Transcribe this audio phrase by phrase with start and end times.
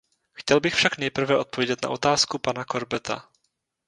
[0.33, 3.29] Chtěl bych však nejprve odpovědět na otázku pana Corbetta.